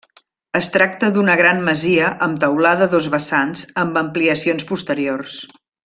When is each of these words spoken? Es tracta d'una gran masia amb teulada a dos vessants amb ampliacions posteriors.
Es 0.59 0.69
tracta 0.75 1.09
d'una 1.17 1.35
gran 1.41 1.61
masia 1.67 2.07
amb 2.27 2.39
teulada 2.45 2.89
a 2.89 2.91
dos 2.97 3.11
vessants 3.17 3.65
amb 3.85 4.01
ampliacions 4.05 4.67
posteriors. 4.73 5.39